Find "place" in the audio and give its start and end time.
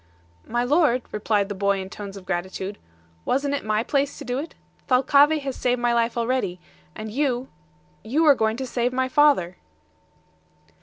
3.83-4.17